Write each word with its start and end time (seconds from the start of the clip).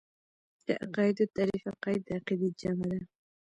د 0.65 0.67
عقايدو 0.83 1.23
تعريف 1.35 1.63
عقايد 1.73 2.01
د 2.05 2.09
عقيدې 2.17 2.49
جمع 2.61 2.87
ده. 2.91 2.99